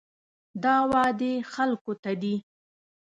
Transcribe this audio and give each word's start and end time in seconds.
دا 0.63 0.75
وعدې 0.91 1.33
خلکو 1.53 1.91
ته 2.03 2.11
دي. 2.21 2.35